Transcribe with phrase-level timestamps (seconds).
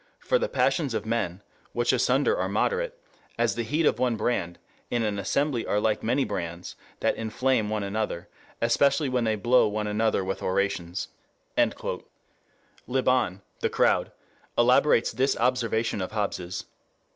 [0.17, 1.43] "For the passions of men,
[1.73, 2.99] which asunder are moderate,
[3.37, 4.57] as the heat of one brand,
[4.89, 8.27] in an assembly are like many brands, that inflame one another,
[8.63, 11.09] especially when they blow one another with orations...."
[12.87, 14.11] LeBon, The Crowd,
[14.57, 16.65] elaborates this observation of Hobbes's.